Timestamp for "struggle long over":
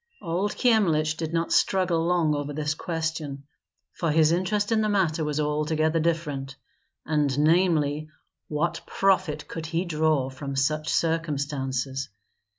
1.51-2.53